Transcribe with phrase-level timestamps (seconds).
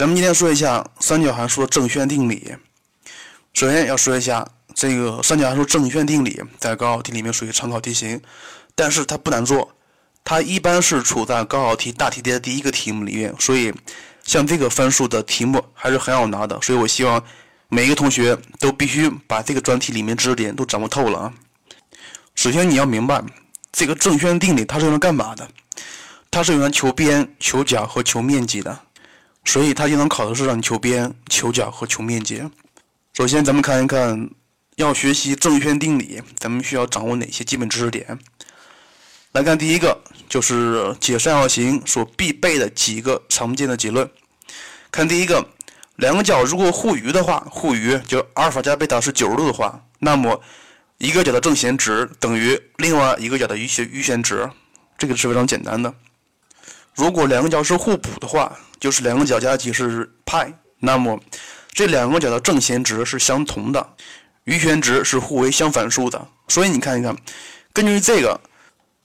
[0.00, 2.56] 咱们今天说一下三角函数的正弦定理。
[3.52, 8.18] 首先要说一下这个三角函数正弦定理，在高考题里面属于常考题型，
[8.74, 9.74] 但是它不难做，
[10.24, 13.70] 它一般是处在高考题大题的第一个题目里面，所以
[14.24, 16.58] 像这个分数的题目还是很好拿的。
[16.62, 17.22] 所以我希望
[17.68, 21.34] 每一个同学都必须把这个专题里面知识点都掌握透了啊。
[22.34, 23.22] 首先你要明白，
[23.70, 25.46] 这个正弦定理它是用来干嘛的？
[26.30, 28.80] 它是用来求边、求角和求面积的。
[29.50, 32.40] 所以它经常考的是让你求边、求角和求面积。
[33.14, 34.30] 首先，咱们看一看，
[34.76, 38.16] 要学习正弦定理，咱们需要掌握哪些基本知识点？
[39.32, 44.08] 来看第一个，就是解三角形所必备的几个常见的结论。
[44.92, 45.44] 看第一个，
[45.96, 50.40] 两个角如果互余的话，互余就阿尔法加贝塔是九十度的话，那么
[50.98, 54.48] 一个角的正弦值等于另外一个角的余弦余弦值，
[54.96, 55.92] 这个是非常简单的。
[56.94, 61.18] 如果两个角是互补的话，就是两个角加起是派，那么
[61.72, 63.94] 这两个角的正弦值是相同的，
[64.44, 66.28] 余弦值是互为相反数的。
[66.48, 67.16] 所以你看一看，
[67.72, 68.40] 根据这个，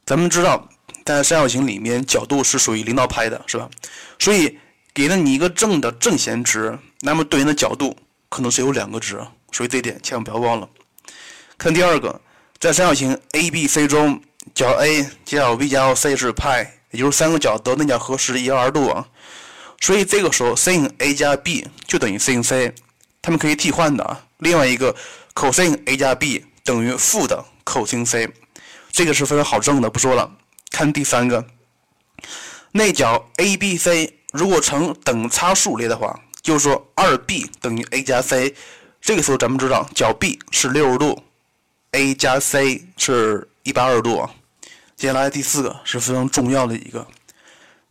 [0.06, 0.68] 咱们知道
[1.06, 3.70] 在三角形里面角度是属于零到派的，是吧？
[4.20, 4.58] 所以
[4.94, 7.96] 给了你一个正的正弦值，那么对应的角度
[8.30, 9.20] 可能是有两个值，
[9.52, 10.68] 所以这一点千万不要忘了。
[11.58, 12.20] 看第二个，
[12.60, 14.20] 在三角形 ABC 中，
[14.54, 19.06] 角 A 加角 B 加角 C 是派，也就是三个角的内角和是一二度啊。
[19.82, 22.74] 所以这个时候，sin A 加 B 就等于 sin C，
[23.22, 24.26] 它们可以替换的啊。
[24.38, 24.96] 另外一个
[25.34, 28.30] ，cos A 加 B 等于负的 cos C，
[28.92, 30.32] 这个是非常好证的，不说了。
[30.72, 31.46] 看第三个，
[32.72, 38.56] 内角 ABC 如果成等差数列的话，就是说二 B 等于 A 加 C，
[39.02, 41.22] 这个时候咱们知道角 B 是六十度
[41.92, 44.32] ，A 加 C 是一百二十度啊。
[44.96, 47.06] 接下来第四个是非常重要的一个。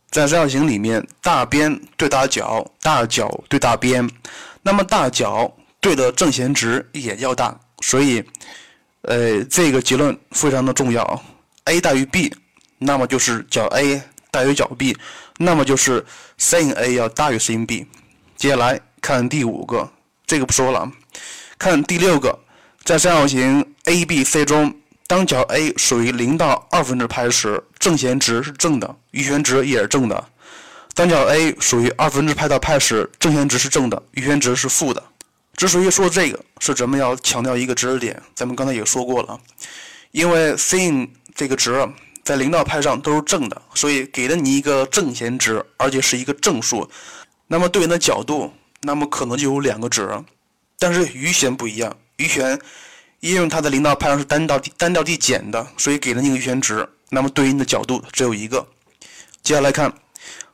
[0.09, 4.09] 在三角形里面，大边对大角，大角对大边，
[4.63, 8.23] 那么大角对的正弦值也要大，所以，
[9.01, 11.23] 呃，这个结论非常的重要。
[11.65, 12.33] a 大于 b，
[12.77, 14.01] 那么就是角 A
[14.31, 14.97] 大于角 B，
[15.37, 16.03] 那么就是
[16.39, 17.85] sin A 要大于 sin B。
[18.37, 19.91] 接下来看第五个，
[20.25, 20.91] 这个不说了，
[21.57, 22.39] 看第六个，
[22.83, 24.73] 在三角形 ABC 中。
[25.07, 30.23] 当角 A 属于零到二分之派时，正弦值是正的，余弦值也是正的。
[30.95, 35.03] 当角 A 属于二分之派到派时，正弦值是正的，余弦值是负的。
[35.55, 39.39] 之所以说这个，是咱们要强调一个知识点，咱们刚才也说过了，
[40.11, 41.87] 因为 sin 这个值
[42.23, 46.89] 在零到派上都是正的，所以给了你一个正弦值，而且是一个正数，
[47.45, 48.51] 那么对应的角度，
[48.81, 50.09] 那么可能就有两个值，
[50.79, 52.59] 但是余弦不一样，余弦。
[53.25, 58.63] 因为它的零到派上是单调递单调递减的，所以给了那个余弦值，那么对应的角度只有一个。
[59.41, 59.91] 接下来看，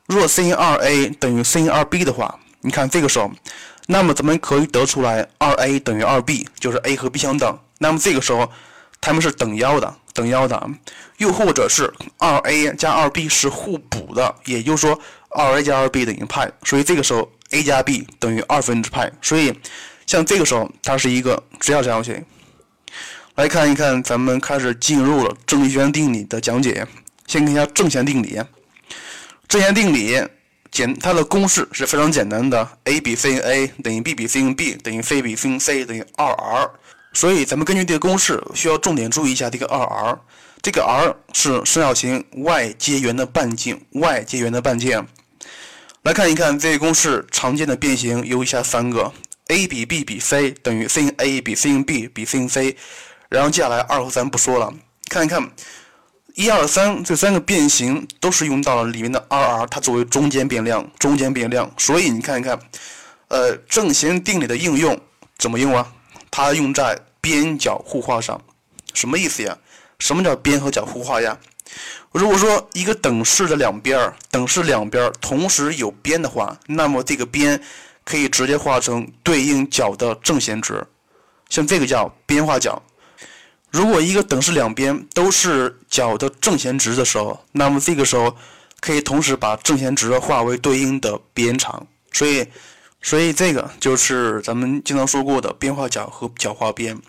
[0.06, 3.30] 若 sin 2a 等于 sin 2b 的话，你看这个时候，
[3.88, 7.58] 那么咱们可以得出来 2a 等于 2b，就是 a 和 b 相等。
[7.76, 8.50] 那么这个时候，
[9.02, 10.70] 它们是等腰的，等腰的。
[11.18, 14.98] 又或者是 2a 加 2b 是互补的，也就是说
[15.32, 19.12] 2a 加 2b 等于派，所以这个时候 a 加 b 等于二分之派。
[19.20, 19.52] 所以
[20.06, 22.24] 像这个时候，它是一个直角三角形。
[23.36, 26.86] 来看一看，咱们开始进入了正弦定理的讲解。
[27.26, 28.38] 先看一下正弦定理。
[29.48, 30.22] 正弦定理
[30.70, 36.70] 简它的公式是非常简单的：a 比 sin a 等于 b 比 sin b 等于 c 比 sin c 等于 2r。
[37.14, 40.18] 所以咱们根据这个公式，需要重点注意一下这个 2r。
[40.60, 45.06] 这个 r 是三角形外接圆的半径外接圆的半径。
[46.02, 49.10] 来看一看这个公式常见的变形有以下三个
[49.48, 52.76] ：a 比 b 比 c 等于 sin a 比 sin b 比 sin c。
[53.32, 54.70] 然后接下来二和三不说了，
[55.08, 55.50] 看一看
[56.34, 61.70] 一二三这三个变形都是用到了里面的 2r，它作为中间变量，中间变量。
[61.78, 62.60] 所以你看一看，
[63.28, 65.00] 呃，正弦定理的应用
[65.38, 65.90] 怎么用啊？
[66.30, 68.38] 它用在边角互化上，
[68.92, 69.56] 什么意思呀？
[69.98, 71.38] 什么叫边和角互化呀？
[72.12, 77.58] 如果说一个等式的两边，等式两边同时有边的话，那么这个边
[78.04, 80.86] 可以直接化成对应角的正弦值，
[81.48, 82.82] 像这个叫边化角。
[83.72, 88.36] 如果一个等式两边都是角的正弦值的时候，那么这个时候
[88.80, 92.46] 可以同时把正弦值化为对应的边长，所以，
[93.00, 97.00] 所以这个就是咱们经常说过的边化角和角化边，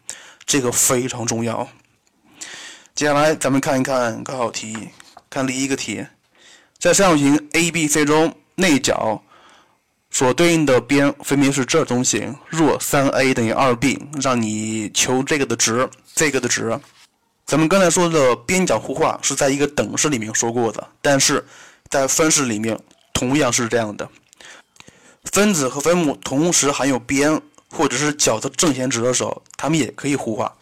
[0.46, 1.68] 这个非常重要。
[2.96, 4.90] 接下来咱们看一看高考题，
[5.30, 6.06] 看第一个题，
[6.80, 9.22] 在三角形 ABC 中内角。
[10.14, 12.32] 所对应的边分别是这东西。
[12.48, 16.80] 若三 a 等于二 b，让你求这个的值，这个的值。
[17.48, 21.44] 咱们刚才说的边角互化是在一个等式里面说过的，但是
[21.90, 22.80] 在分式里面
[23.12, 24.08] 同样是这样的。
[25.32, 30.54] 分子和分母同时含有边或者是角的正弦值的时候，它们也可以互化。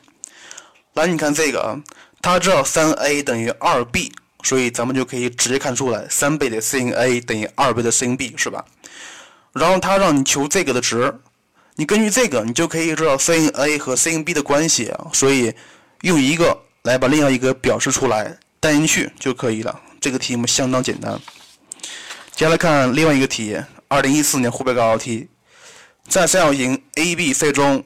[0.94, 1.75] 来，你看这个啊，
[2.21, 4.13] 它知道三 a 等于二 b，
[4.44, 8.63] 所以咱们就可以直接看出来，三倍的 sin a 等于二倍的 sin b，是吧？
[9.53, 11.13] 然后它让你求这个的值，
[11.75, 14.94] 你根据这个，你就可以知道 sin a 和 sin b 的关系。
[15.13, 15.53] 所以
[16.01, 19.80] 用一个来把另外一个表示出来，带进去就可以了。
[20.00, 21.19] 这个题目相当简单。
[22.33, 23.57] 接下来看另外一个题，
[23.88, 25.27] 二零一四年湖北高考题，
[26.07, 27.83] 在三角形 ABC 中，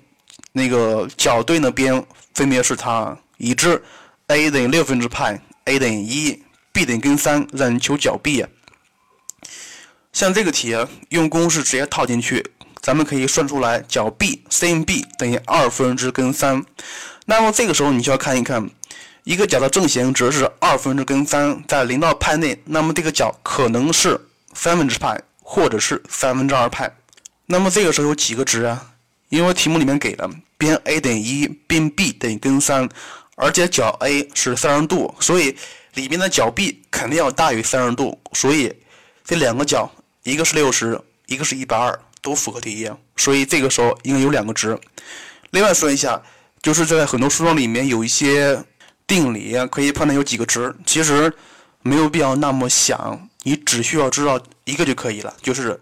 [0.53, 3.81] 那个角对的边分别是它，已知
[4.27, 8.45] a 等于六分之派，a 等于一，b 等于根三，让你求角 b。
[10.15, 10.73] 像这个题
[11.09, 12.41] 用公式直接套进去，
[12.81, 16.63] 咱们可以算出来角 B sin B 等于二分之根三。
[17.25, 18.69] 那么这个时候你就要看一看，
[19.25, 24.17] 一个角的正弦值是二分之根三，在零到派内，那么这个角可能是
[24.53, 26.89] 三分之派或者是三分之二派。
[27.47, 28.93] 那么这个时候有几个值啊？
[29.27, 32.87] 因为题目里面给了边 A 等于一，边 B 等于根三，
[33.35, 35.57] 而且角 A 是三十度，所以
[35.95, 38.73] 里面的角 B 肯定要大于三十度，所以
[39.25, 39.91] 这两个角。
[40.25, 44.75] 一个是六十，一个是一百二，都符合题意，所以这个时候应该有两个值。
[45.51, 46.19] 另外说一下，
[46.63, 48.59] 就是在很多书中里面有一些
[49.05, 51.31] 定理可以判断有几个值，其实
[51.83, 55.79] 没有必要那么想，你只需要知道一个就可以了，就是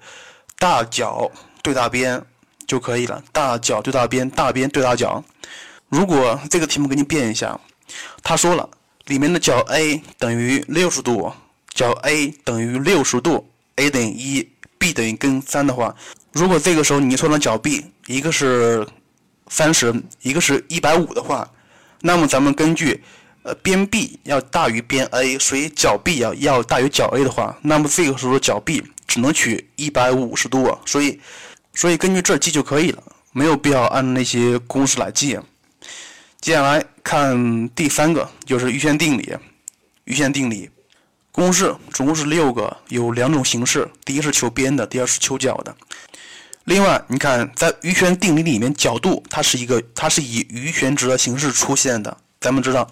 [0.59, 1.31] 大角
[1.61, 2.21] 对大边
[2.67, 3.23] 就可以了。
[3.31, 5.23] 大角对大边，大边对大角。
[5.87, 7.57] 如果这个题目给你变一下，
[8.21, 8.69] 他说了
[9.05, 11.31] 里面的角 A 等于六十度，
[11.73, 13.49] 角 A 等于六十度。
[13.75, 15.95] A 等于一，b 等于根三的话，
[16.31, 18.87] 如果这个时候你算的角 B 一个是
[19.47, 21.49] 三十，一个是一百五的话，
[22.01, 23.03] 那么咱们根据
[23.43, 31.19] 呃边 B 要大于边 A，所以角 B 要要大于角 A 的话，那么这个时候角 B 只能取一百五十度，所以
[31.73, 35.37] 所以根据这记就可以了，没有必要按那些公式来记。
[36.41, 39.33] 接下来看第三个，就是余弦定理，
[40.03, 40.69] 余弦定理。
[41.33, 45.75] 公式总共是六个，有两种形式，第一是求边的，第二是求角的。
[46.65, 52.15] 另外，你看在余弦定理里面，角度它是一个，它是以余弦值的形式出现的。
[52.39, 52.87] 咱们知道，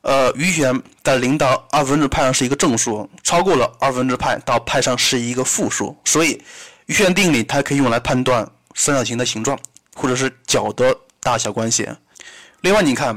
[0.00, 6.42] 呃，余弦在零到二分之派上是一个正数，超过了二分之派到派上是一个负数，所以
[6.86, 9.58] 余弦定理它可以用来判断三角形的形状
[9.94, 11.86] 或者是角的大小关系。
[12.62, 13.14] 另外，你看。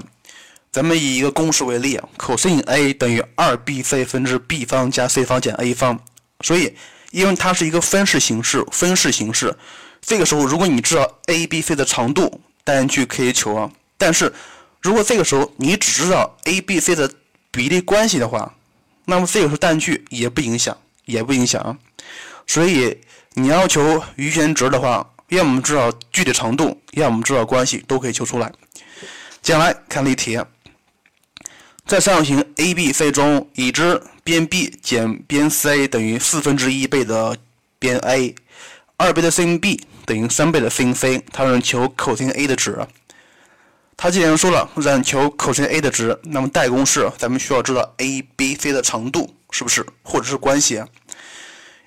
[0.72, 6.00] 咱们以一个公式为例，cos A 等于 2bc 分之 b 方加 c 方减 a 方。
[6.46, 6.74] 所以，
[7.12, 9.54] 因为它是一个分式形式，分式形式，
[10.00, 13.70] 这个时候如果你知道 a、b、c 的长度，带进去可以求啊。
[13.98, 14.34] 但是，
[14.80, 17.12] 如果这个时候你只知道 a、b、c 的
[17.52, 18.56] 比例关系的话，
[19.04, 21.78] 那么这个时候带进去也不影响，也不影响啊。
[22.48, 22.98] 所以，
[23.34, 28.50] 你要求余弦值的话，要么知道具体长度，要么知道关系，都可以求出来。
[29.42, 30.40] 接下来看例题。
[31.92, 37.36] 在三角形 ABC 中，已知边 B 减边 C 等于四分之一倍的
[37.80, 38.34] 边 A，
[38.96, 41.22] 二倍的 sin B 等于三倍的 sin C。
[41.34, 42.80] 它让求 cos A 的值。
[43.98, 50.82] 它既然说了让求 cos A 的值，那么代公式咱们需要知道 ABC 的长度是不是，或者是关系？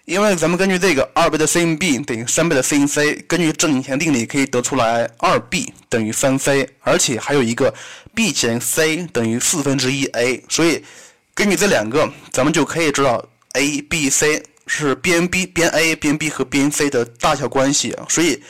[0.05, 7.73] 因为咱们根据这个二倍的 sin B 等于三倍的 sin C，根据正弦定理可以得出来二 B 等于三 C，而且还有一个
[8.15, 10.85] B 减 C 等于四分之一 A，所以
[11.33, 17.97] 根据这两个，咱们就可以知道 A、B、C 是边 B、边 A、边 B 和边 C 的大小关系。
[18.11, 18.43] 所以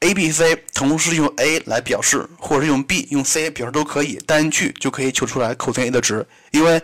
[0.00, 6.80] A、B、C 同时用 A 来表示，或者是用 B、用 C 表示都可以，单去就可以求出来 cos A 的值，因为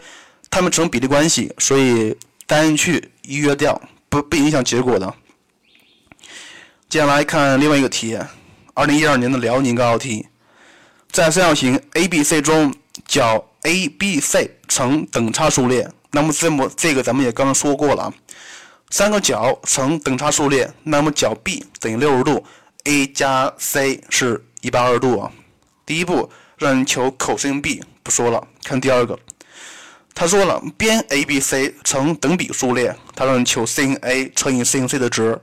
[0.50, 2.14] 它们成比例关系，所以
[2.47, 3.80] 单去约掉。
[4.11, 5.14] 不不影响结果的。
[6.88, 8.19] 接下来看另外一个题，
[8.75, 10.26] 二零一二年的辽宁高考题，
[11.11, 12.75] 在三角形 ABC 中，
[13.07, 15.88] 角 ABC 呈等差数列。
[16.11, 18.12] 那么这么这个咱们也刚刚说过了，
[18.90, 22.45] 三个角呈等差数列，那么角 B 等于六十度
[22.85, 25.31] ，A 加 C 是一百二十度啊。
[25.87, 29.17] 第一步让你求 cos B，不说了，看第二个。
[30.21, 35.41] 他说了，边 ABC 呈等比数列，他让你求 sin A 乘以 sin C 的值。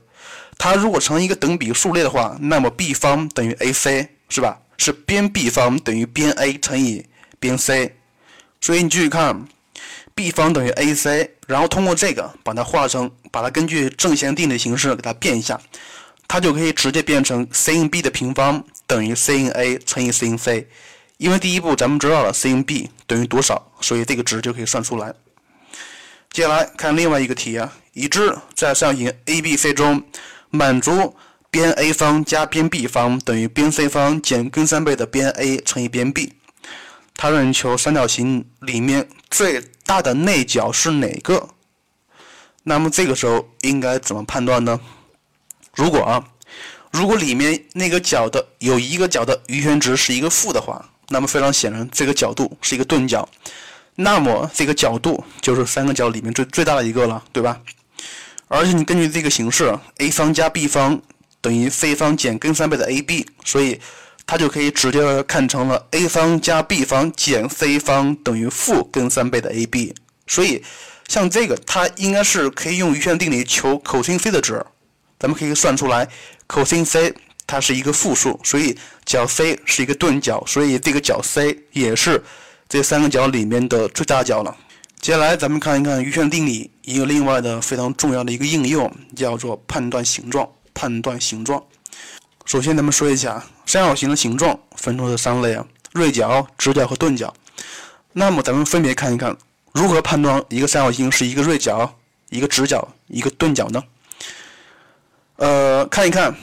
[0.56, 4.60] 它如果成一个等比数列的话，那么 B 方等于 AC 是吧？
[4.76, 7.04] 是边 B 方等于边 A 乘以
[7.40, 7.96] 边 C。
[8.60, 9.48] 所以你继续看
[10.14, 15.60] ，B 方等于 AC，然后通过这个把它化成，把它根据正弦定理形式给它变一下，
[16.28, 20.68] 它就可以直接变成 sin B 的平方等于 sin A 乘以 sin C。
[21.18, 25.12] 因为第一步咱们知道了 sin B 等于多少，所以这个值就可以算出来。
[26.30, 30.04] 接下来看另外一个题啊，已知在三角形 ABC 中，
[30.50, 31.16] 满足
[31.50, 36.34] 边 A 方加边 B 方等于边 C 方减根三倍的边 A 乘以边 B。
[37.16, 41.48] 他让你求三角形里面最大的内角是哪个？
[42.62, 44.78] 那么这个时候应该怎么判断呢？
[45.74, 46.28] 如果啊，
[46.92, 53.28] 如果里面那个角的有一个角的余弦值是一个负的话，那么非常显然这个角度是一个钝角，
[53.96, 57.60] 那么这个角度就是三个角里面最最大的一个了，对吧？
[58.48, 61.00] 而且你根据这个形式，a 方加 b 方
[61.40, 63.80] 等于 c 方减根三倍的 ab，所以
[64.26, 69.94] 它就可以直接看成了 a 方加 b 方减 c 方等于负根三倍的 ab，
[70.26, 70.62] 所以。
[71.08, 74.62] 像这个，它应该是可以用余弦定理求 cosine c 的值，
[75.18, 76.06] 咱们可以算出来
[76.46, 77.14] cosine c
[77.48, 82.22] 它是一个负数，所以角 C 是一个钝角，所以这个角 C 也是
[82.68, 84.56] 这三个角里面的最大角了。
[85.00, 90.48] 接下来咱们看一看余弦定理一个另外的非常重要的一个应用，叫做判断形状。
[90.74, 91.60] 判断形状，
[92.44, 97.34] 首先咱们说一下三角形的形状分成了三类啊：锐角、直角和钝角。
[98.12, 99.36] 那么咱们分别看一看。
[99.72, 101.92] 如何判断一个三角形是一个锐角、
[102.30, 103.82] 一个直角、一个钝角呢？
[105.36, 106.34] 呃，看一看，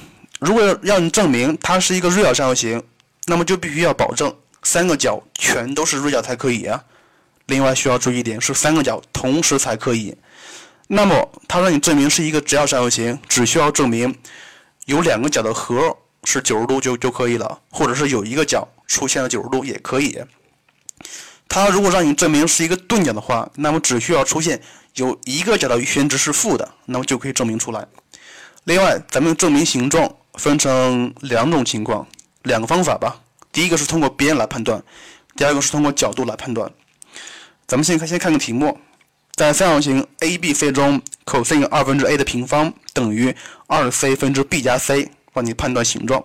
[0.45, 2.83] 如果要让你证明它是一个锐角三角形，
[3.25, 6.79] 那么就必须要保证三个角全都是锐角才可以啊。
[7.47, 10.15] 另外需要注意一点是三个角同时才可以。
[10.87, 14.15] 那么它让你证明是一个直角三角形，只需要证明
[14.85, 20.21] 有两个角的和是九十度就就可以了，或者是有一个角出现了九十度也可以。
[21.49, 24.61] 它如果让你证明是一个钝角的话，那么只需要出现
[24.93, 27.87] 有一个角的余弦值是负的，那么就可以证明出来。
[28.65, 32.07] 另外，咱们证明形状分成两种情况，
[32.43, 33.21] 两个方法吧。
[33.51, 34.83] 第一个是通过边来判断，
[35.35, 36.71] 第二个是通过角度来判断。
[37.67, 38.77] 咱们先看先看个题目，
[39.35, 43.35] 在三角形 ABC 中，cos 二分之 a 的平方等于
[43.67, 46.23] 二 c 分之 b 加 c，帮你判断形状。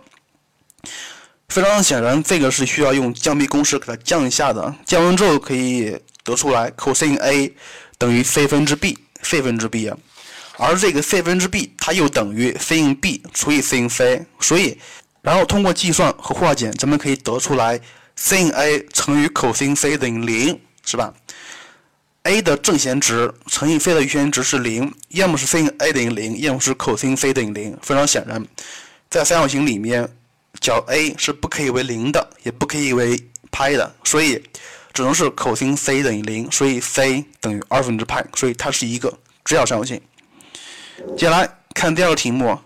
[1.48, 4.74] 非常显然，这个是需要用降 b 公式给它降一下的。
[4.84, 7.52] 降完之后可以得出来，cos A
[7.96, 9.96] 等于 c 分之 b，c 分之 b 啊。
[10.60, 14.78] 而这个 c 分之 b 它又等于 sin b 除以 sin c，所以
[15.22, 17.80] 然后通过计算和化简，咱们可以得出来
[18.18, 21.14] sin A 乘以 cos C 等于零，是吧
[22.24, 27.76] ？A 的正弦值乘以 c 的余弦值是零，要么是 sin A 等于零，要么是 cos C 等于零。
[27.82, 28.46] 非常显然，
[29.08, 30.08] 在三角形里面。
[30.60, 33.18] 角 A 是不可以为零的，也不可以为
[33.52, 34.42] 派的，所以
[34.92, 39.08] 只能是 cos C 等于零，所以 C 等于二分之派，所以它是一个
[39.44, 39.98] 直角三角形。
[41.16, 42.58] 接下来看第二个题目，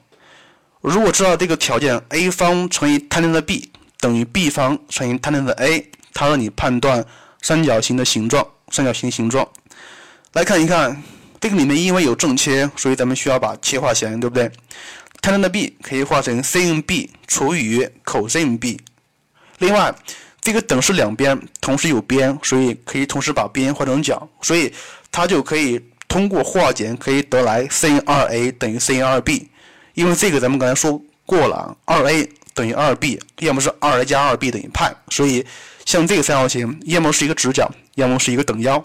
[0.81, 7.05] 如果知道这个条件，a 方乘以 tan 的 b 等于 b 方乘以 tan 的 a，它让你判断
[7.43, 9.49] 三角形的形状，三角形形状。
[10.33, 11.03] 来看一看，
[11.41, 14.50] 这个里面因为有正切，所以咱们需要把切画线，对不对
[15.21, 18.81] ？tan 的 b 可以画成 sin b 除以 cos b。
[19.59, 19.95] 另外，
[20.41, 24.73] 这个等式两边同时有边，所以可以同时把边画成角，所以
[25.12, 25.81] 它就可以
[26.14, 29.49] 通过化简可以得来 sin 2a 等于 sin 2b。
[29.94, 35.44] 因为这个咱们刚才说过了，2a 等于 2b，要么是 2a 加 2b 等于派，所以
[35.85, 38.80] 像这个三角形，要么是一个直角，要么是一个等腰。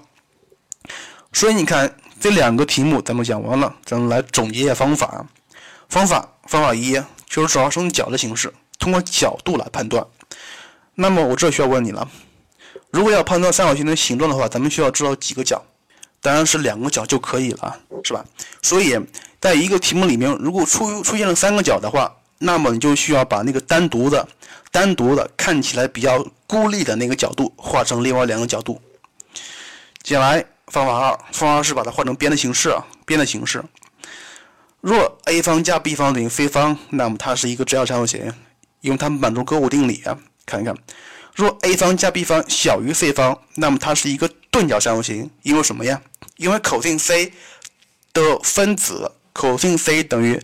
[1.32, 5.24] 所以你看这两个题目咱们讲完了，咱们来总结一下方法。
[5.88, 10.04] 方法方法一就是主要是用角的形式，通过角度来判断。
[10.96, 12.10] 那么我这需要问你了，
[12.90, 15.64] 如果要判断三角形的形状的话，咱们需要知道几个角？
[16.22, 18.26] 当然是两个角就可以了，是吧？
[18.62, 19.00] 所以
[19.40, 24.28] 在一个题目里面，如果出出现了三个角的话，那么你就需要把那个单独的、
[24.72, 28.82] 单独的看起来比较孤立的那个角度画成另外两个角度。
[30.02, 33.64] 接下来方法二，方法二是把它画成边的形式，边的形式。
[34.82, 38.34] 若 a 方加 b 方等于 c 方，那么它是一个直角三角形，
[38.80, 40.18] 因为它满足勾股定理啊。
[40.46, 40.74] 看一看，
[41.36, 46.02] 若 a 方加 b 方小于 c 方，那么它是一个钝角三角形，因为什么呀？
[46.38, 47.32] 因为 cos c
[48.14, 50.42] 的分子 cos c 等于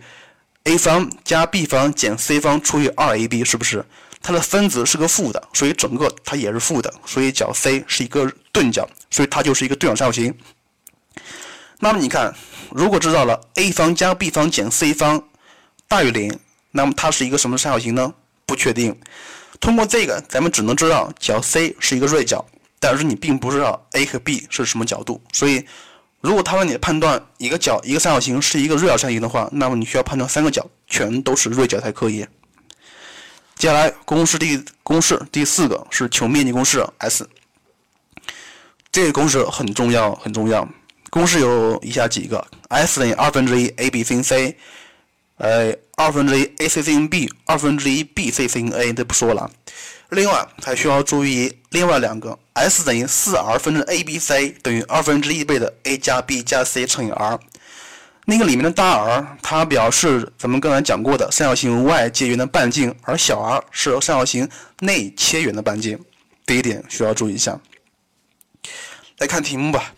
[0.64, 3.84] a 方加 b 方减 c 方除以 2ab，是不是？
[4.22, 10.34] 它的分子是个负的，所以整个它也是负的，所以角 C 是一个钝角，所以它就是一个钝角三角形。
[11.78, 12.34] 那么你看。
[12.72, 15.22] 如果知道了 a 方加 b 方减 c 方
[15.86, 16.36] 大于零，
[16.72, 18.12] 那么它是一个什么三角形呢？
[18.44, 18.98] 不确定。
[19.60, 22.44] 通过这个，咱们只能知道角 C 是一个锐角，
[22.78, 25.20] 但是你并不知道 a 和 b 是什么角度。
[25.32, 25.64] 所以，
[26.20, 32.26] 如果他让你判断一个角一个三角形是一个锐角三角形的话，那么你需要判断三个角全都是锐角才可以。
[33.54, 37.28] 接下来，公式第公式第四个是求面积公式 S。
[38.92, 40.68] 这个公式很重要，很重要。
[41.10, 44.56] 公式有以下几个：S 等于二分之一 a b sin c，
[45.36, 49.50] 呃，二分之一 a c sin b，二分之一 b c sin a，这不说了。
[50.10, 57.38] 另外还需要注意另外两个，S 等于四 r 分之 a b c 等于二分之一倍的 a 加 b 加 c 乘以 r。
[58.24, 64.48] 那个里面的大 R，它表示咱们刚才讲过的三角形外接圆的半径，而小 r 是三角形
[64.80, 65.98] 内切圆的半径。
[66.46, 67.60] 这一点需要注意一下。
[69.18, 69.92] 来看题目吧，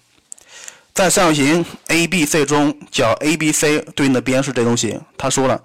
[0.98, 4.98] 在三角形 ABC 中，角 ABC 对应的边是这东西。
[5.16, 5.62] 他说了，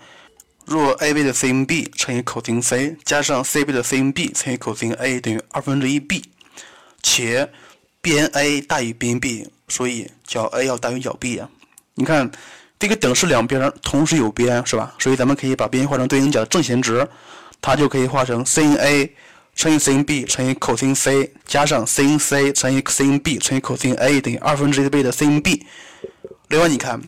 [0.64, 4.96] 若 AB 的 sin B 乘以 cos C 加上 CB 的 sin B 乘以 cos
[5.00, 6.22] A 等于二分之一 B，
[7.02, 7.50] 且
[8.00, 11.50] 边 A 大于边 B，所以角 A 要大于角 B 啊。
[11.96, 12.32] 你看，
[12.78, 14.94] 这个等式两边同时有边，是吧？
[15.00, 17.08] 所以咱们可以把边画成对应角的正弦值，
[17.60, 19.12] 它就可以画成 sin A
[19.56, 24.20] 乘以 sin B 乘以 cos C 加上 sin C 乘以 sin B 乘以 cos A
[24.20, 25.66] 等于二分之一倍的 sin B。
[26.50, 27.02] 另外，你看，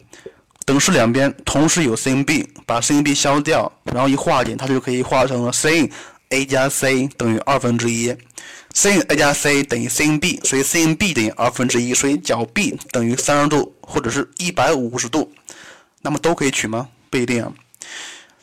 [0.65, 5.91] 等式两边同时有 sin B，把 sin B 消掉，然后一化简，它就可以化成了 sin
[6.29, 8.15] A 加 C 等于二分之一。
[8.73, 15.31] sin A 加 C 等于 sin B，所以 sin B 等于二分之一，所以角 B 等于三十度或者是一百五十度，
[16.01, 16.89] 那么都可以取吗？
[17.09, 17.51] 不一定啊。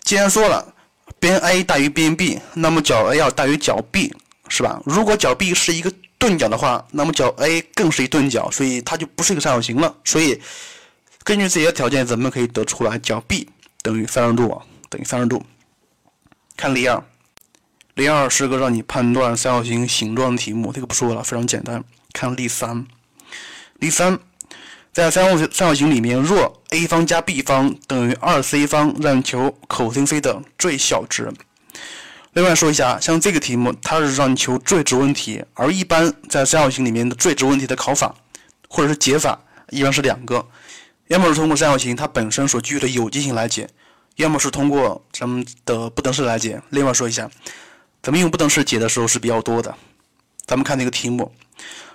[0.05, 0.75] 既然说了
[1.23, 4.12] 边 A 大于边 B，那么角 A 要大于角 B，
[4.49, 4.83] 是吧？
[4.85, 9.95] 如果角 B 是一个钝角的话，那么角 A 更是一钝角，所以它就不是一个三角形了。
[10.05, 10.43] 所以
[11.23, 13.49] 根据这些条件，咱们可以得出来角 B
[13.83, 15.45] 等于三十度啊，等于三十度。
[16.57, 17.00] 看例二。
[17.95, 21.85] 例二是个让你判断三角形形状的题目，这个不说了，非常简单。
[22.12, 22.85] 看例三，
[23.79, 24.19] 例三，
[24.93, 31.33] 在三角三角形里面，若 a 方加 b 方等于二 c 方，让你求 cos C 的最小值。
[32.35, 38.15] 另外说一下，像这个题目，它是让你求最值问题，而一般在三角形里面的最值问题的考法
[38.69, 40.47] 或者是解法，一般是两个，
[41.09, 43.69] 要么是通过三角形它本身所具有的有机性来解，
[44.17, 46.61] 要么是通过咱们的不等式来解。
[46.71, 47.31] 另外说一下。
[48.03, 49.73] 咱们用不等式解的时候是比较多的。
[50.45, 51.33] 咱们看那个题目，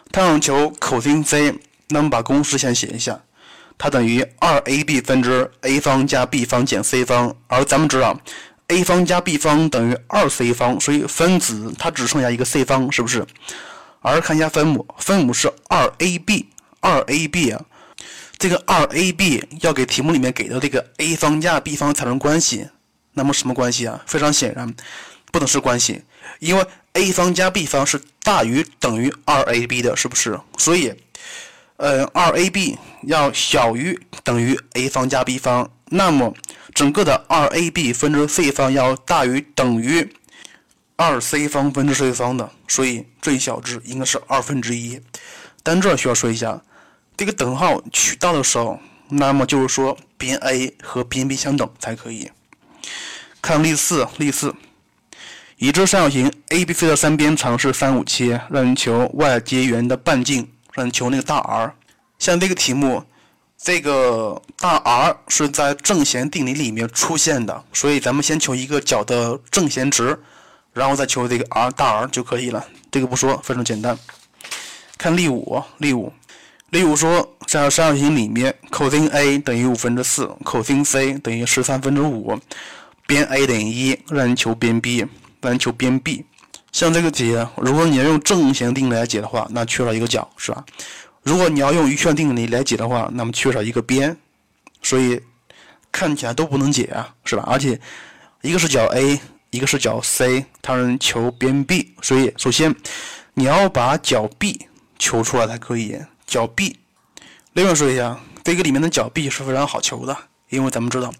[0.09, 1.53] 它让求 cos C，
[1.89, 3.19] 那么把公式先写一下，
[3.77, 7.35] 它等于二 ab 分之 a 方加 b 方减 c 方。
[7.47, 8.19] 而咱们知道
[8.67, 13.25] a 方加 b 方等于二 c 方，所以分子它只剩下一个 c 方，是不是？
[14.01, 16.45] 而看一下分母，分母是二 ab，
[16.81, 17.65] 二 ab 啊，
[18.37, 22.67] 这个二 ab 要给题目里面给的这个 a 方加 b 方产生关系，
[23.13, 24.01] 那么什么关系啊？
[24.05, 24.73] 非常显然。
[25.29, 26.01] 不等式关系，
[26.39, 30.39] 因为 a 方加 b 方是大于等于 2ab 的，是不是？
[30.57, 30.91] 所以，
[31.77, 36.33] 呃，2ab 要小于等于 a 方加 b 方，那么
[36.73, 40.11] 整个的 2ab 分之 c 方要大于等于
[40.97, 44.99] 2c 方分之 c 方的，所以最小值应该是二分之一。
[45.61, 46.61] 但这需要说一下，
[47.15, 52.31] 这个等号取到的时候，那么就是说边 a 和边 b 相等才可以。
[53.39, 54.55] 看例四，例四。
[55.57, 61.73] 已知三角形 ABC 的三边长是三五七，让人求外接圆的半径，让你求那个大 R。
[62.19, 63.03] 像这个题目，
[63.57, 70.17] 这个大 R 是在正弦定理里面出现的，所以咱们先求一个角的正弦值，
[70.71, 72.63] 然后再求这个 R 大 R 就可以了。
[72.91, 73.97] 这个不说，非常简单。
[74.95, 76.13] 看例五，例五，
[76.69, 82.39] 例五说在三角形里面，cos A 等于五分之四，cos C 等于十三分之五，
[83.07, 85.07] 边 A 等于一，让你求边 B。
[85.39, 86.25] 让你求边 B，
[86.77, 90.63] 像这个题，如果你要用正弦定理来解的话，那缺少一个角，是吧？
[91.23, 94.15] 如果你要用余弦定理来解的话，那么缺少一个边，
[94.83, 95.19] 所以
[95.91, 97.43] 看起来都不能解啊，是吧？
[97.47, 97.81] 而且
[98.43, 102.75] 一个是角 A，一个是角 C，它让人求边 B，所以首先
[103.33, 104.67] 你要把角 B
[104.99, 105.99] 求出来才可以。
[106.27, 106.77] 角 B，
[107.53, 110.15] 另外说一下，这个里面的角 B 是非常好求的，
[110.49, 111.11] 因为咱们知道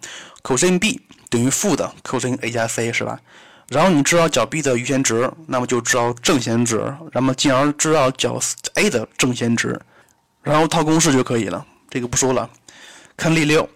[0.43, 3.20] cos B 等于负的 cos A 加 C，是吧？
[3.69, 6.77] 然后你知道角 B 的余弦值，那么就知道正弦值，
[7.12, 8.39] 然后进而知道角
[8.75, 9.77] A 的正弦值，
[10.41, 11.65] 然后套公式就可以了。
[11.89, 12.49] 这个不说了。
[13.17, 13.69] 看例六，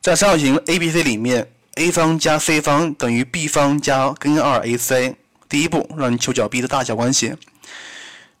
[0.00, 5.16] 在三角形 ABC 里面，a 方加 c 方等于 b 方加根二 AC。
[5.48, 7.34] 第一步让你求角 B 的大小关系，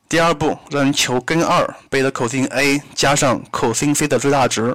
[0.08, 4.74] 第二步让你求根二倍的 cos A 加上 cos C 的最大值。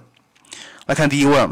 [0.86, 1.52] 来看第一问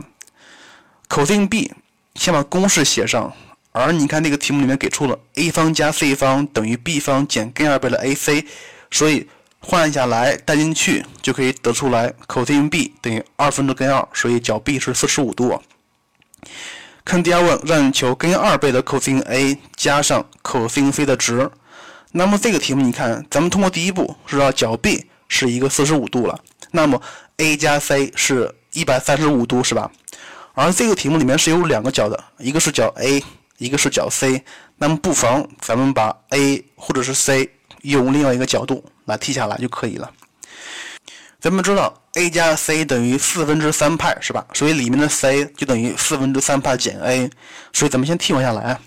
[1.09, 1.73] ，cos B，
[2.13, 3.33] 先把公式写上。
[3.77, 8.45] 而你看那个题目里面给出了 a 方加 c 方等于 b 方减根二倍的 ac，
[8.91, 9.27] 所以
[9.59, 15.61] 换下来带进去就可以得出来 cos B 等于二分之根二，所以角 B 是四十五度。
[17.05, 21.49] 看第二问，让你求根二倍的 cos A 加上 cos C 的值。
[22.11, 26.39] 那么这个题目你看，咱们通过第一步知道角 B 是一个四十五度了，
[26.71, 27.01] 那么
[27.37, 29.91] a 加 c 是一百三十五度是吧？
[30.53, 33.23] 而这个题目里面是有两个角的，一个是角 A，
[33.57, 34.43] 一个是角 C。
[34.77, 37.49] 那么不妨咱们把 A 或者是 C
[37.81, 40.11] 用另外一个角度来替下来就可以了。
[41.39, 44.45] 咱们知道 A 加 C 等于四分之三派是吧？
[44.53, 47.29] 所以里面的 C 就等于四分之三派减 A。
[47.73, 48.79] 所以咱们先替换下来。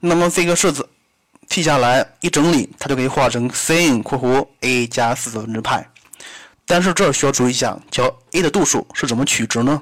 [0.00, 0.88] 那么这个式子
[1.48, 5.88] 替下来一整理，它就可以化成 sin 括弧 A 加四分之派。
[6.66, 9.80] 但是这儿需要注意一下，角 A 的度数是怎么取值呢？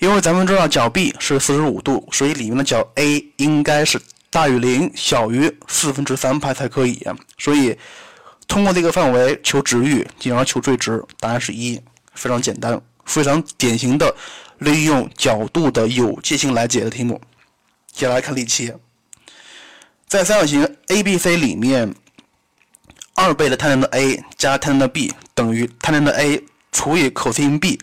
[0.00, 7.00] 因为咱们知道角 B 是四十五度，所以里面的角 A 应该是大于零，小于四分之三派才可以。
[7.38, 7.78] 所以
[8.48, 11.80] 通过这个范围求值域，进而求最值，答案是一，
[12.14, 14.12] 非常简单，非常典型的
[14.58, 17.20] 利用角度的有界性来解的题目。
[17.92, 18.72] 接下来看例七，
[20.08, 21.94] 在三角形 ABC 里面。
[23.14, 27.78] 二倍的 tan 的 a 加 tan 的 b 等于 tan 的 a 除以 cos b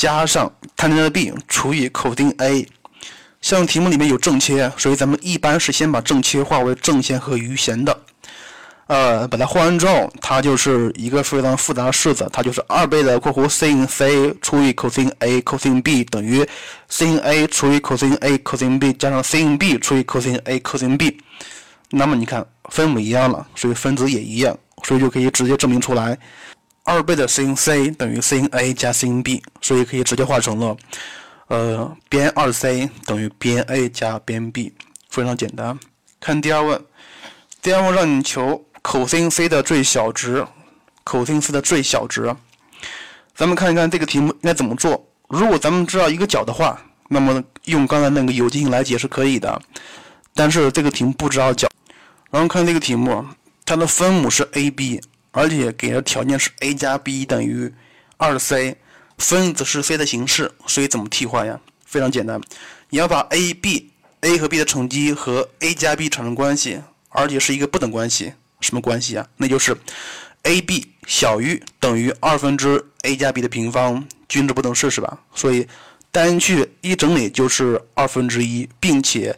[0.00, 2.66] 加上 tan 的 b 除以 cos a。
[3.42, 7.94] 像题目里面有正切，所以咱们一般是先把正切化为正弦和余弦的。
[8.86, 16.48] 呃，把它化完之后，它就是一个非常复杂的式子，它就是二倍的括弧 sin c 除以 cos a cos b 等于
[16.88, 21.18] sin a 除以 cos a cos b 加上 sin b 除以 cos a cos b。
[21.90, 24.56] 那么你看分母一样了，所以分子也一样。
[24.82, 26.18] 所以就可以直接证明出来，
[26.84, 30.76] 二倍的 sin c 等于 sin a 加 sin b，所以可以直接化成了，
[31.48, 34.72] 呃，边二 c 等于边 a 加边 b，
[35.08, 35.78] 非常简单。
[36.18, 36.84] 看第二问，
[37.62, 40.46] 第二问让你求 cos c 的最小值
[41.04, 42.34] ，cos c 的最小值。
[43.34, 45.06] 咱们看一看这个题目应该怎么做。
[45.28, 49.60] 如果咱们知道一个角的话，那么用刚才那个有界性来解是可以的。
[50.34, 51.68] 但是这个题目不知道角，
[52.30, 53.24] 然后看这个题目。
[53.62, 55.00] 它的分母是 a b，
[55.32, 57.72] 而且给的条件是 a 加 b 等于
[58.16, 58.76] 二 c，
[59.18, 61.60] 分子是 c 的形式，所以怎么替换呀？
[61.84, 62.40] 非常简单，
[62.90, 63.90] 你要把 a b
[64.20, 69.26] a 和 b 的乘积和 a 加 b 产生关系，而且是一个不等关系，什么关系啊？
[69.36, 69.76] 那就是
[70.42, 75.18] a b 小于等于二分之 a 加 b 的平方，均值不等式是吧？
[75.34, 75.66] 所以
[76.10, 79.36] 单去一整理就是二分之一，并且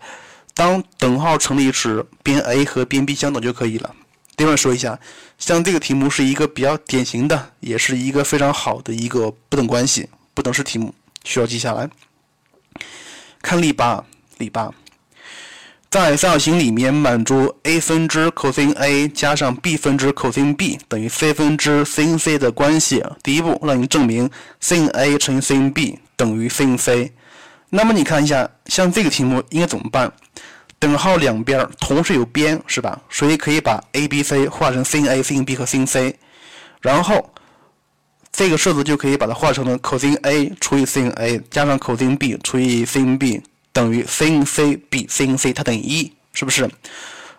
[0.54, 3.94] 当等号成立时，边 a 和边 b 相等就可以了。
[4.36, 4.98] 另外说一下，
[5.38, 11.88] 像这个题目是一个比较典型的，也是一个非常好的一个不等关系、不等式题目，需要记下来。
[13.42, 14.04] 看例八，
[14.38, 14.72] 例八，
[15.90, 23.04] 在三角形里面满足 a 分之 cos a 加上 b 分之 cos b 等于 c 分之 sin c 的关系。
[23.22, 27.12] 第一步，让你证明 sin a 乘以 sin b 等于 sin c。
[27.68, 30.10] 那么你看一下，像这个题目应该怎么办？
[30.82, 33.00] 等号两边同时有边是吧？
[33.08, 36.18] 所以可以把 a、b、c 化成 sin a、sin b 和 sin c，
[36.80, 37.32] 然后
[38.32, 43.40] 这个式子就可以把它化成了 cos a 除以 sin a 加上 cos b 除以 sin b
[43.72, 46.68] 等于 sin c 比 sin c 它等于一，是不是？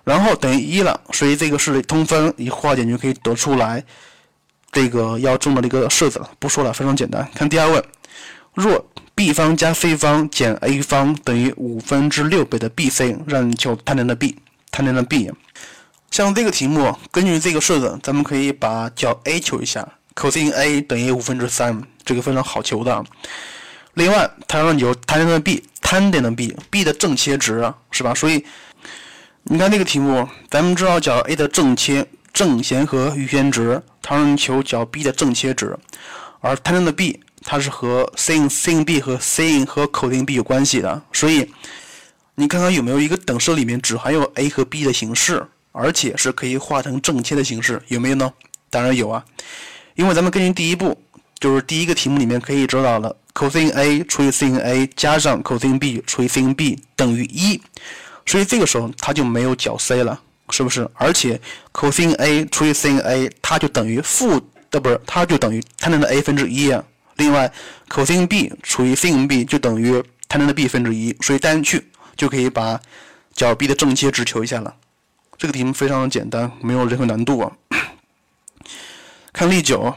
[0.05, 3.83] 然后等于一了，所以这个式通分一化简就可以得出来
[4.71, 6.29] 这个要证的这个式子了。
[6.39, 7.29] 不说了，非常简单。
[7.35, 7.83] 看第二问，
[8.53, 15.31] 若 b 方加 c 方减 a 方等于五分之六倍的 bc，让你求 tan 的 b，tan 的 b。
[16.09, 23.03] 像这个题目，根据这个式子，咱们可以把角 A 求一下，cos A 等于五分之三，这个非常好求的。
[23.93, 28.15] 另外，它让你求 tan 的 b，tan 的 b，b 的正切值是吧？
[28.15, 28.43] 所以
[29.43, 35.77] 你看这个题目，咱们知道角 A 的正切正弦和余弦值，它让你求角 B 的正切值，
[36.41, 37.19] 而 tan 的 b。
[37.45, 41.51] 它是和 sin sin b 和 sin 和 cos b 有关系的，所以
[42.35, 48.33] 你看看有没有一个等式里面只含有 a 和 b 的形式，而且是可以化成正切的形式，有没有呢？
[48.69, 49.23] 当然有啊，
[49.95, 50.99] 因为咱们根据第一步，
[51.39, 57.61] 就是第一个题目里面可以知道了，cos a 除以 sin a 加上 cos b 除以 sin b 等于一，
[58.25, 60.89] 所以这个时候它就没有角 c 了，是不是？
[60.95, 61.39] 而且
[61.71, 66.83] cos a 除以 sin a 它就等于负的不是，它就等于 tan 的 a 分之一啊。
[67.15, 67.51] 另外
[67.89, 72.79] ，cos b 除以 sin b 就等于 tan 的 b 分之一，所以带进去就可以把
[73.33, 74.75] 角 B 的正切值求一下了。
[75.37, 77.51] 这个题目非常的简单，没有任何难度啊。
[79.31, 79.95] 看例九，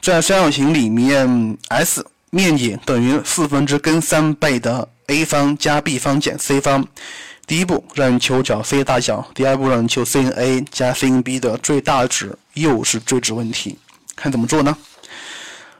[0.00, 6.86] 在三角形里面，S 面积等于四分之根三倍的 a 方加 b 方减 c 方。
[7.46, 13.78] 第一步让你求角 C 大小，第二步让你求 sin a 加 sin b 的最大值，又是最值问题，
[14.14, 14.76] 看怎么做呢？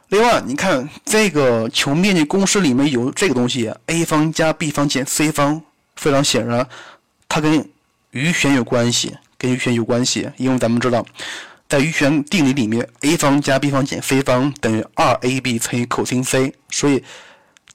[0.08, 5.60] 另外，你看这个求面积公式里面有这个东西，a 方加 b 方减 c 方，
[5.96, 6.66] 非常显然，
[7.28, 7.68] 它跟
[8.12, 10.26] 余弦有关系，跟余弦有关系。
[10.38, 11.04] 因为咱们知道，
[11.68, 17.04] 在余弦定理里面，a 方加 b 方减 c 方等于 2ab 乘以 cos c，所以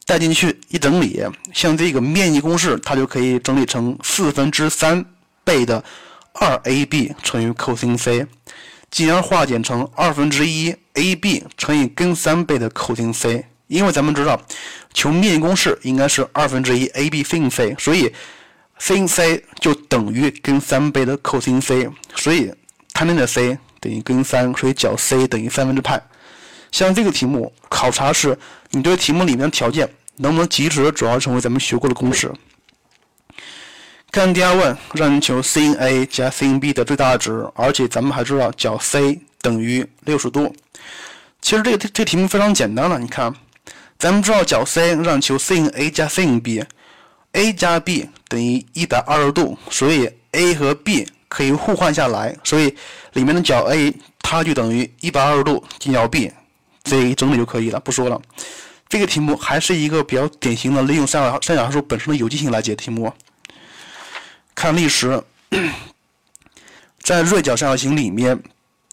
[0.07, 5.05] 带进去一整理，像这个面积公式，它就可以整理成四分之三
[5.43, 5.83] 倍的
[6.33, 8.25] 二 ab 乘以 cos c，
[8.93, 13.43] 进而化简成二分之一 ab 乘以根三倍的 cos c。
[13.65, 14.39] 因为咱们知道
[14.93, 18.13] 求面积公式应该是二分之一 ab sin c，所以
[18.79, 22.53] sin c 就等于根三倍的 cos c，所以
[22.93, 25.99] tan 的 c 等于根三，所以角 c 等于三分之派。
[26.71, 28.37] 像这个题目考察是，
[28.69, 32.31] 你对题目里面的条件能不能及时，主要成为咱们学过的公式。
[34.13, 40.55] 看第二问，让你求 sin A 加 sin B 的最大值，而且咱们还知道角 C 等于六十度。
[41.41, 43.33] 其实这个这这题目非常简单了，你看，
[43.97, 52.75] 咱们知道角 C 让求 sin A 加 sin B，A 加 B 等于一百二十度，所以 A 和 B 可以互换下来，所以
[53.13, 56.31] 里面的角 A 它就等于一百二十度进角 B。
[56.83, 58.21] 这一整理就可以了，不说了。
[58.87, 63.11] 这个题目还是一个比较典型的利用三角三角函数本身的有机性来解题目。
[64.55, 65.21] 看历史，
[66.99, 68.41] 在锐角三角形里面，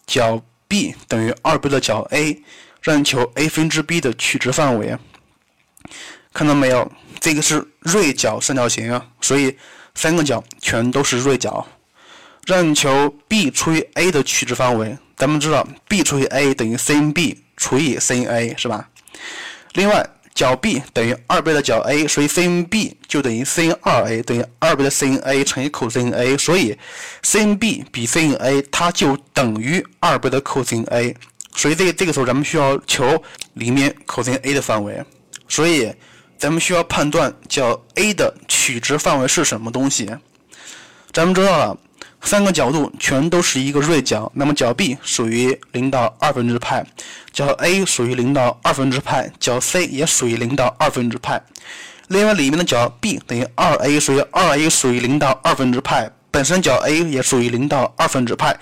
[0.05, 2.41] 角 B 等于二倍的角 A，
[2.81, 4.97] 让你求 a 分之 b 的取值范围。
[6.33, 6.91] 看到没有？
[7.19, 9.57] 这个是锐角三角形啊，所以
[9.95, 11.67] 三个角全都是锐角。
[12.45, 17.43] 让你求 b 除以 a 的取值范围，咱们知道 b 除以 a 等于 sin b。
[17.57, 18.89] 除以 sin A 是吧？
[19.73, 26.77] 另外，角 B 等于二倍的角 A，所以 sin B 就等于 sin 二 A，等于二倍的 sin A 乘以 cos A，所以
[27.23, 31.15] sin B 比 sin A 它就等于二倍的 cos A，
[31.55, 33.21] 所以这这个时候咱们需要求
[33.53, 35.03] 里面 cos A 的范围，
[35.47, 35.93] 所以
[36.37, 40.09] 咱们需要判断角 A 的取值范围是什么东西。
[41.11, 41.77] 咱们知道了。
[42.23, 46.85] 三个角度全都是一个锐角，那么角 B 属于零到二分之派，
[47.33, 51.41] 角 A 属于零到二分之派，角 C 也属于零到二分之派。
[52.07, 58.57] 另外里面的角 B 等于二 A，属于二 A 属于零到二分之派，本身角 A 也属于零到二分之派。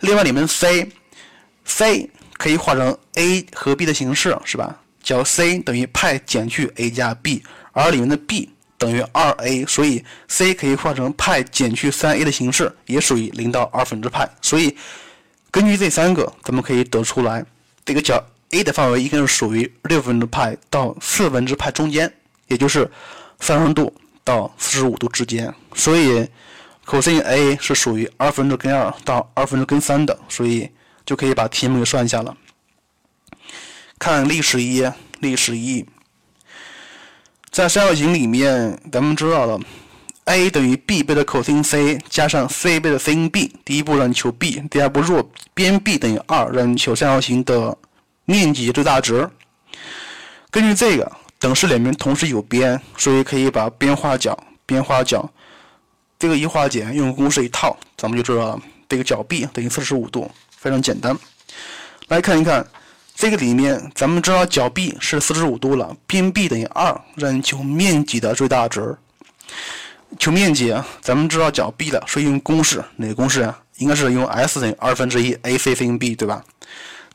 [0.00, 4.80] 另外里面 C，C 可以化成 A 和 B 的形式，是吧？
[5.02, 8.50] 角 C 等于派减去 A 加 B，而里面的 B。
[8.82, 14.28] 等于二 a，所以 c 可以换成派减去三 a 的形式，也属于零到二分之派。
[14.40, 14.76] 所以
[15.52, 17.46] 根据这三个，咱们可以得出来，
[17.84, 22.12] 这个角 a 的范围应该是属于六分之派到四分之派中间，
[22.48, 22.90] 也就是
[23.38, 25.54] 三十度到四十五度之间。
[25.76, 26.28] 所以
[26.84, 30.68] cos a 是属于二分之根二到二分之根三的，所以
[31.06, 32.36] 就可以把题目给算一下了。
[34.00, 34.84] 看历史一，
[35.20, 35.86] 历史一。
[37.52, 39.60] 在三角形里面，咱们知道了
[40.24, 43.54] ，a 等于 b 倍的 cos c 加上 c 倍的 sin b。
[43.62, 47.76] 第一步让你求 b，第二步若边 b 等于二，让你求三角形的
[48.24, 49.28] 面积最大值。
[50.50, 54.34] 根据这个等式两边同时有边，所以可以把边画角，
[54.64, 55.30] 边画角，
[56.18, 61.14] 这个一化简用公式一套，咱们就知道了这个角 b 等于四十五度，非常简单。
[62.08, 62.66] 来看一看。
[63.14, 68.96] 这个里面，咱们知道角 B 是四十五度了，边 B 等于二，让你求面积的最大值。
[70.18, 73.58] 求面积，咱们知道角 B 了，所以用公式，哪个公式啊？
[73.78, 76.44] 应该是用 S 等于二分之一 AC sin B，对吧？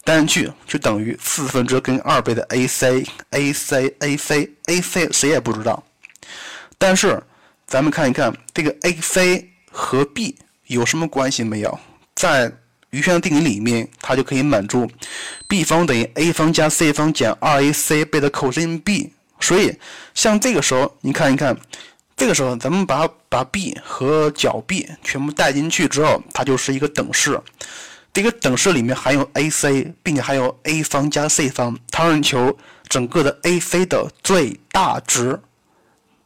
[0.04, 5.84] 单去就等于四分之根二倍的 AC，AC，AC，AC，谁也不知道。
[6.78, 7.22] 但是
[7.66, 11.80] 咱们看一看这个 AC 和 B 有什么关系没有？
[12.16, 12.52] 在
[12.98, 14.90] 余弦定理里面，它就可以满足
[15.48, 19.12] b 方等于 a 方加 c 方减 2ac 倍的 cos b。
[19.40, 19.72] 所以，
[20.16, 21.56] 像这个时候，你看一看，
[22.16, 27.40] 这个时候咱们把把 b 和角 b 全部带进去之后，它就是一个等式。
[28.12, 32.58] 这个等式里面含有 ac，并且含有 a 方加 c 方，它让你求
[32.90, 35.40] 整个的 ac 的最大值。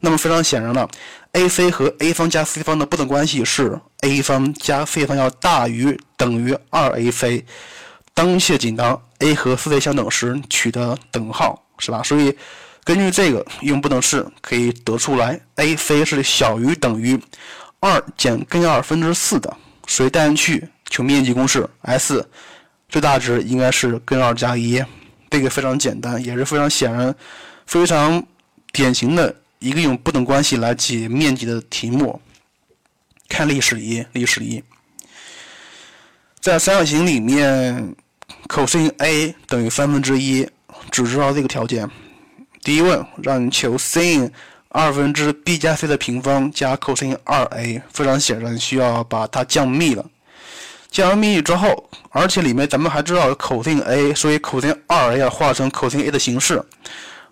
[0.00, 0.88] 那么非常显然了
[1.34, 7.42] ，ac 和 a 方加 c 方的不等关系是 a 方加 c 方要大于等于 2ac，
[8.14, 12.02] 当切仅当 a 和 c 相等时取得等号，是吧？
[12.02, 12.36] 所以
[12.84, 17.18] 根据这个用不等式可以得出来，ac 是小于等于
[17.80, 22.28] 2减根2分之4的，所以带进去求面积公式，S
[22.88, 24.84] 最大值应该是根2加1，
[25.30, 27.14] 这个非常简单，也是非常显然、
[27.66, 28.22] 非常
[28.72, 29.34] 典型的。
[29.60, 32.20] 一个用不等关系来解面积的题目，
[33.32, 34.62] 看历史一，历史一，
[36.38, 37.94] 在三角形里面
[38.46, 40.46] ，cos A 等于三分之一，
[40.90, 41.88] 只知道这个条件。
[42.62, 44.30] 第一问让你求 sin
[44.68, 50.04] 二分之 b 加 c 的平方加 cos 二 A，非常显然需要把它降幂了。
[50.90, 56.62] 降完幂之后，而且里面咱们还知道 cos A，所以 cos 二 A 要化成 cos A 的形式。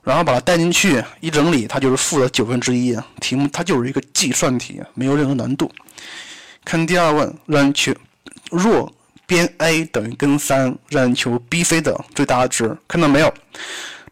[0.02, 2.96] 然后把它带进去一整理，它就是负的九分之一。
[3.20, 5.70] 题目它就是一个计算题，没有任何难度。
[6.64, 7.94] 看第二问，让求
[8.50, 8.92] 若
[9.26, 12.76] 边 A 等于根三，让你求 BC 的最大值。
[12.88, 13.32] 看到没有？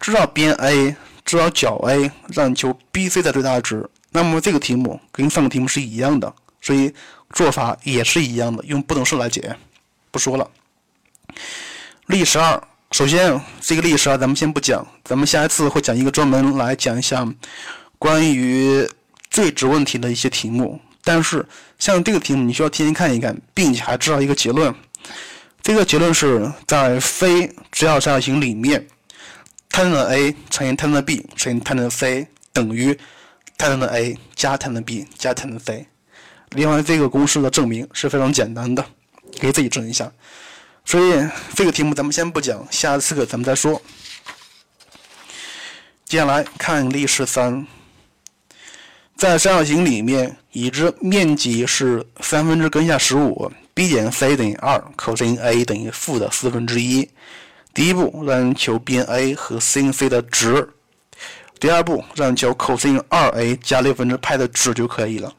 [0.01, 3.89] 知道边 A，知道角 A，让求 BC 的最大值。
[4.11, 6.95] 那么这个题目跟上个题目是一样的，所以
[7.33, 9.57] 做法也是一样的，用不等式来解。
[10.11, 10.51] 不说了。
[12.07, 17.27] 例十二，首先这个历史啊咱们先不讲，咱们下一次会讲一个专门来讲一下
[17.99, 18.89] 关于
[19.31, 20.81] 最值问题的一些题目。
[21.05, 21.45] 但是
[21.79, 24.75] 像这个题目，你需要提前看一看，并且还知道一个结论。
[25.63, 28.87] 这个结论是在非直角三角形里面
[29.71, 32.99] ，tan A 乘以 tan B 乘以 tan C 等于
[33.59, 35.87] tan A 加 tan B 加 tan C。
[36.53, 38.83] 另外，这个公式的证明是非常简单的，
[39.39, 40.11] 可以自己证一下。
[40.89, 41.23] 所以
[41.55, 43.79] 这个题目咱们先不讲，下次课咱们再说。
[46.07, 47.67] 接下来看例十三，
[49.15, 57.07] 在三角形里面，已知面积是三分之根下十五，b 减 c 等于二，cos A 等于负的四分之一。
[57.75, 60.67] 第一步，让求边 A 和 sin C 的值；
[61.61, 65.31] 第二步，让求 cos 二 A 加六分之派的值就可以了。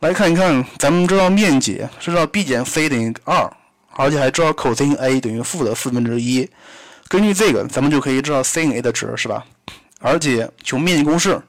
[0.00, 3.52] 来看一看，咱们知道面积，知道 b 减 c 等于二。
[3.98, 6.48] 而且还知道 cos A 等于负的四分之一，
[7.08, 9.44] 根据这个，咱们就可以知道 sin A 的值，是吧？
[9.98, 11.42] 而且求面积公式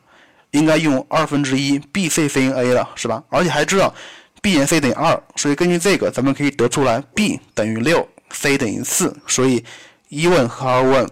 [0.50, 3.24] 应该用二分之一 bc sin A 了，是吧？
[3.30, 3.94] 而且还知道
[4.42, 9.64] b 减 c 等于二，所以根据这个，咱们可以得出来 b 等于六，c 等于四，所以
[10.08, 11.08] 一问和二问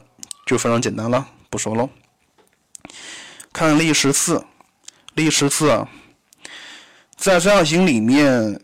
[0.47, 1.87] 就非常简单了，不说喽。
[3.53, 4.43] 看例十四，
[5.13, 5.85] 例十四，
[7.15, 8.59] 在三角形里面。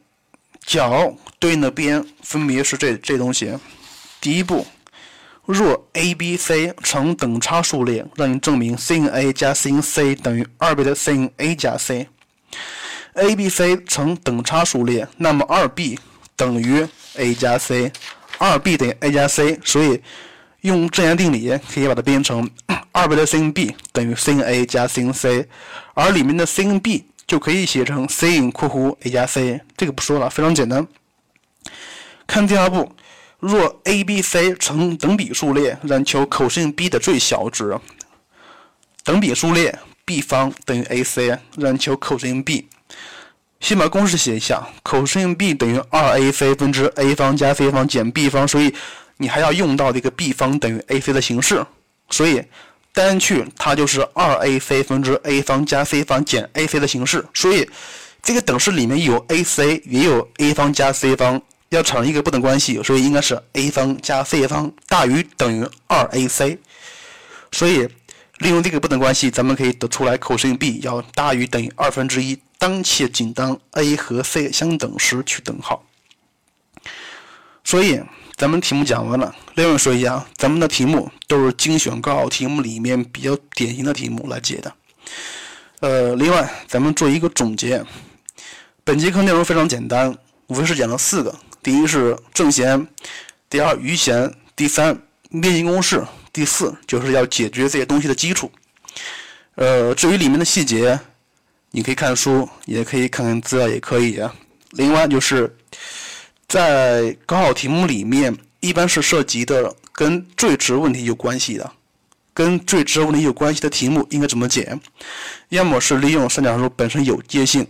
[0.66, 3.54] 角对应的边分别是这这东西。
[4.22, 4.66] 第一步，
[5.46, 12.08] 若 a、b、c 呈等差数列，让你证明 sin A 加 sin C 等于二倍的 sin A 加 C。
[13.16, 16.00] a、b、c 呈等差数列，那么二 b
[16.38, 17.92] 等于 a 加 c，
[18.38, 20.02] 二 b 等于 a 加 c，所以
[20.62, 22.50] 用正弦定理可以把它变成
[22.94, 25.50] 二倍的 sin B 等于 sin A 加 sin C，
[25.94, 27.04] 而里面的 sin B。
[27.26, 30.86] 就可以写成 sin（ 括弧 a 加 c），这个不说了，非常简单。
[32.34, 32.92] 看第二步，
[33.40, 37.80] 若 a、b、c 呈等比数列，让求 cos B 的最小值。
[39.04, 42.68] 等比数列，b 方等于 ac，让求 cos B。
[43.60, 48.74] 先把公式写一下，cos B 等于 2ac 分之 a 方加 c 方减 b 方，所以
[49.18, 51.64] 你还要用到这个 b 方等于 ac 的形式，
[52.10, 52.44] 所以。
[52.96, 57.68] 单去它就是二 ac 分之 a 方加 c 方减 ac 的形式，所以
[58.24, 61.42] 这个等式里面有 ac 也有 a 方加 c 方，
[61.76, 66.58] 要产生一个不等关系，所以应该是 a 方加 c 方大于等于二 ac，
[67.52, 67.88] 所以
[68.40, 75.84] 利用这个不等关系，咱们可以得出来 cos B 要大于等于二分之一，当且仅当 a 和 c 相等时取等号，
[77.64, 78.02] 所以。
[78.36, 84.74] 咱们题目讲完了，另外说一下，咱们的题目都是精选高考题目里面比较典型的题目来解的。
[85.82, 87.86] 呃，另外咱们做一个总结，
[88.84, 91.34] 本节课内容非常简单，无非是讲了四个：
[91.64, 92.86] 第一是正弦，
[93.50, 94.96] 第二余弦，第三
[95.30, 98.52] 面积公式，第四就是要解决这些东西的基础。
[99.56, 101.00] 呃，至于里面的细节，
[101.72, 104.20] 你可以看书，也可以看看资料，也可以。
[104.72, 105.56] 另外就是。
[106.46, 111.72] 在高考题目里面，一般是涉及的跟最值问题有关系的，
[112.32, 114.78] 跟最值问题有关系的题目应该怎么解？
[115.50, 117.66] 要么是利用三角函数本身有界性，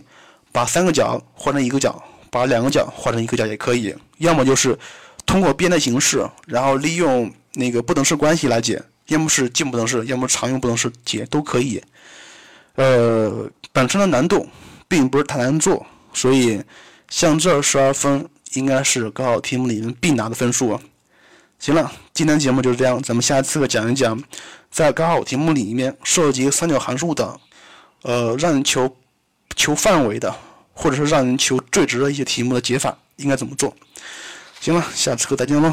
[0.52, 2.02] 把三个角换成一个角，
[2.34, 4.76] 把两个角换成一个角也可以；要么就是
[5.24, 11.80] 通过边的形式，然后利用那个不等式关系来解，要么是静不等式，要么常用不等式解都可以。
[12.74, 14.48] 呃，本身的难度
[14.88, 16.60] 并不是太难做，所以
[17.08, 18.28] 像这十二分。
[18.54, 20.78] 应该是高考题目里面必拿的分数。
[21.58, 24.22] 行了，今天节目就是这样，咱们下次讲一讲，
[24.70, 27.40] 在高考题目里面涉及三角函数的，
[28.02, 28.96] 呃，让人求
[29.56, 30.32] 求范围的，
[30.74, 33.74] 或者是让人求最值的一些题目的解法应该怎么做。
[34.60, 35.72] 行了，下次课再见喽。